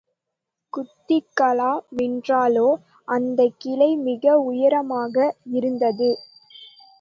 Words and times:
குதிக்கலாமென்றாலோ, 0.73 2.65
அந்தக் 3.07 3.59
கிளை 3.59 3.89
மிக 3.99 4.25
உயரமாக 4.41 5.15
இருந்தது. 5.51 6.09